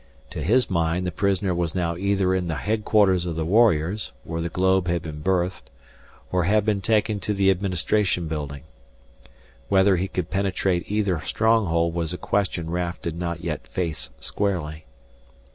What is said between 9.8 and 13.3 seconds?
he could penetrate either stronghold was a question Raf did